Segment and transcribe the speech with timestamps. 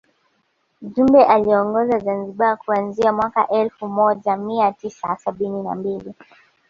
[0.81, 6.13] Jumbe aliiongoza Zanzibar kuanzia mwaka elfu moja mia tisa sabini na mbili